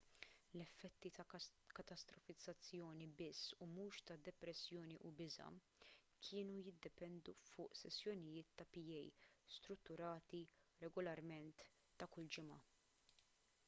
l-effetti 0.57 1.09
ta' 1.15 1.25
katastrofizzazzjoni 1.79 3.05
biss 3.19 3.41
u 3.65 3.67
mhux 3.73 3.99
ta' 4.07 4.17
depressjoni 4.29 4.97
u 5.11 5.11
biża' 5.19 5.49
kienu 6.29 6.57
jiddependu 6.69 7.37
fuq 7.51 7.77
sessjonijiet 7.83 8.51
ta' 8.63 8.67
pa 8.73 8.87
strutturati 9.59 10.43
regolarment 10.89 11.65
ta' 12.01 12.11
kull 12.19 12.33
ġimgħa 12.39 12.61